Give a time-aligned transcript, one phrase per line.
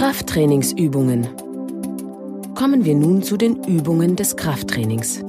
[0.00, 1.28] Krafttrainingsübungen.
[2.54, 5.22] Kommen wir nun zu den Übungen des Krafttrainings.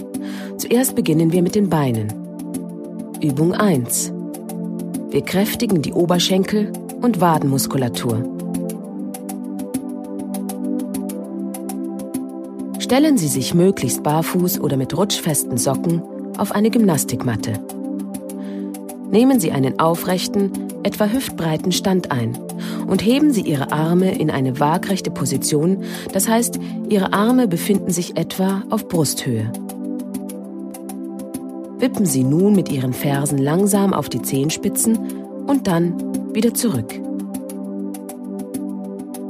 [0.57, 2.07] Zuerst beginnen wir mit den Beinen.
[3.21, 4.13] Übung 1.
[5.09, 6.71] Wir kräftigen die Oberschenkel
[7.01, 8.23] und Wadenmuskulatur.
[12.79, 16.01] Stellen Sie sich möglichst barfuß oder mit rutschfesten Socken
[16.37, 17.59] auf eine Gymnastikmatte.
[19.11, 20.49] Nehmen Sie einen aufrechten,
[20.83, 22.37] etwa hüftbreiten Stand ein
[22.87, 26.59] und heben Sie Ihre Arme in eine waagrechte Position, das heißt,
[26.89, 29.51] Ihre Arme befinden sich etwa auf Brusthöhe.
[31.79, 34.99] Wippen Sie nun mit Ihren Fersen langsam auf die Zehenspitzen
[35.47, 35.95] und dann
[36.33, 36.93] wieder zurück.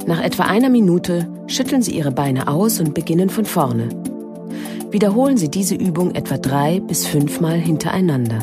[0.06, 3.88] Nach etwa einer Minute schütteln Sie Ihre Beine aus und beginnen von vorne.
[4.90, 8.40] Wiederholen Sie diese Übung etwa drei bis fünfmal hintereinander.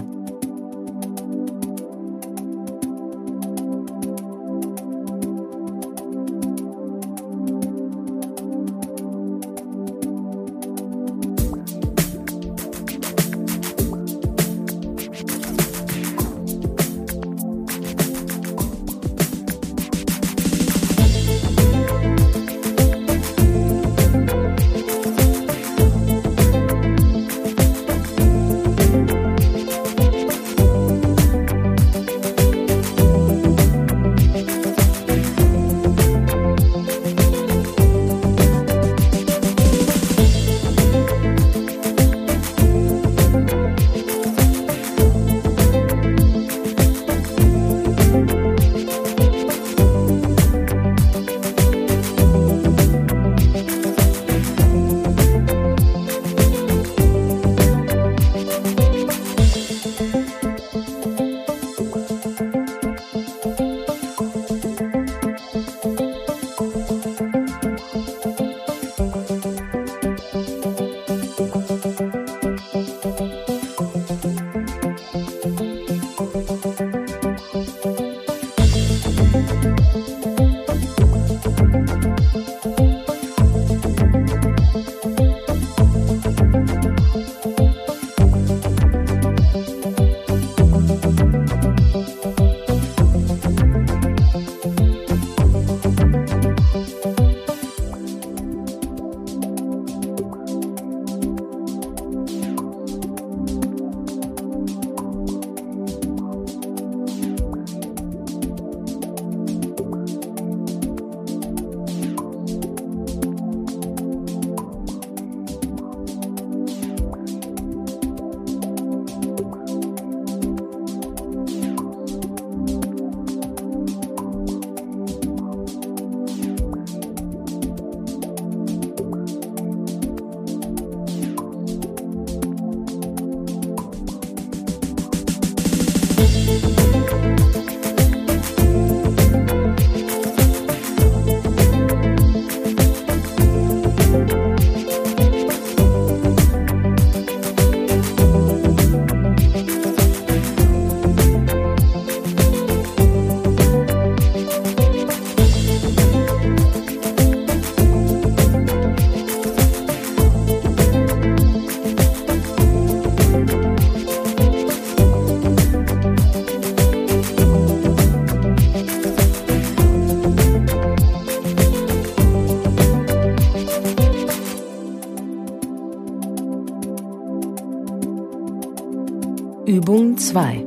[180.29, 180.63] 2.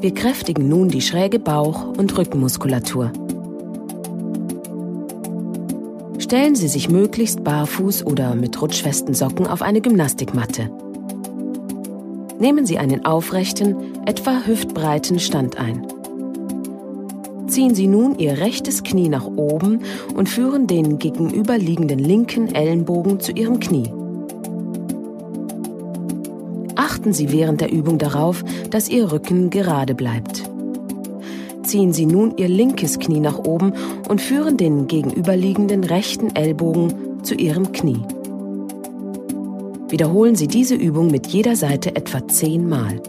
[0.00, 3.10] Wir kräftigen nun die schräge Bauch- und Rückenmuskulatur.
[6.18, 10.70] Stellen Sie sich möglichst barfuß oder mit rutschfesten Socken auf eine Gymnastikmatte.
[12.38, 13.74] Nehmen Sie einen aufrechten,
[14.04, 15.86] etwa hüftbreiten Stand ein.
[17.46, 19.80] Ziehen Sie nun Ihr rechtes Knie nach oben
[20.14, 23.90] und führen den gegenüberliegenden linken Ellenbogen zu Ihrem Knie
[27.06, 30.42] achten Sie während der Übung darauf, dass Ihr Rücken gerade bleibt.
[31.62, 33.74] Ziehen Sie nun Ihr linkes Knie nach oben
[34.08, 38.02] und führen den gegenüberliegenden rechten Ellbogen zu Ihrem Knie.
[39.88, 43.00] Wiederholen Sie diese Übung mit jeder Seite etwa zehnmal.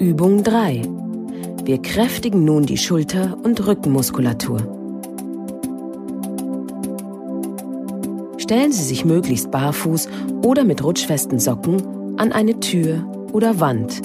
[0.00, 0.80] Übung 3.
[1.64, 4.60] Wir kräftigen nun die Schulter- und Rückenmuskulatur.
[8.38, 10.08] Stellen Sie sich möglichst barfuß
[10.42, 14.00] oder mit rutschfesten Socken an eine Tür oder Wand.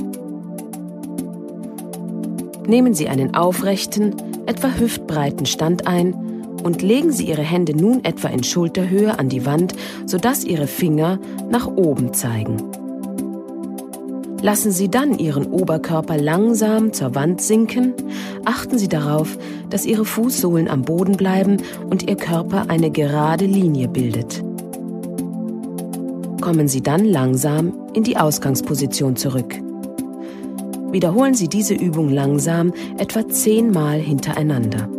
[2.67, 4.17] Nehmen Sie einen aufrechten,
[4.47, 6.13] etwa hüftbreiten Stand ein
[6.61, 9.73] und legen Sie Ihre Hände nun etwa in Schulterhöhe an die Wand,
[10.05, 11.19] sodass Ihre Finger
[11.49, 12.57] nach oben zeigen.
[14.45, 17.95] Lassen Sie dann Ihren Oberkörper langsam zur Wand sinken.
[18.45, 19.39] Achten Sie darauf,
[19.71, 21.57] dass Ihre Fußsohlen am Boden bleiben
[21.89, 24.43] und Ihr Körper eine gerade Linie bildet.
[26.41, 29.55] Kommen Sie dann langsam in die Ausgangsposition zurück.
[30.91, 34.94] Wiederholen Sie diese Übung langsam etwa zehnmal hintereinander.